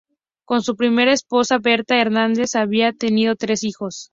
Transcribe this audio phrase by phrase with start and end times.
[0.45, 4.09] Con su primera esposa, Bertha Hernández, había tenido tres hijos.